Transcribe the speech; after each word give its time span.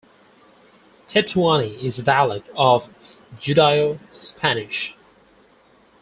Tetuani 1.07 1.77
is 1.77 1.99
a 1.99 2.01
dialect 2.01 2.49
of 2.55 2.89
Judaeo-Spanish. 3.39 4.95